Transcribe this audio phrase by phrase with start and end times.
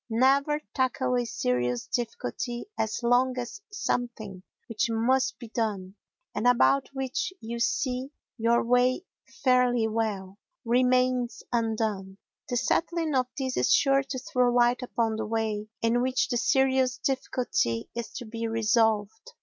[0.09, 5.93] Never tackle a serious difficulty as long as something which must be done,
[6.33, 9.05] and about which you see your way
[9.43, 12.17] fairly well, remains undone;
[12.49, 16.37] the settling of this is sure to throw light upon the way in which the
[16.37, 19.33] serious difficulty is to be resolved.